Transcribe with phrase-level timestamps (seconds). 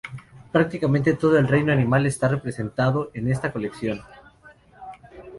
[0.51, 4.01] Prácticamente todo el reino animal está representado en esta colección.